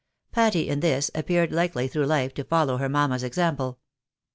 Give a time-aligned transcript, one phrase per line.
[0.31, 3.77] Patty, in this, appeared likely through life to follow her mamma's ex ample.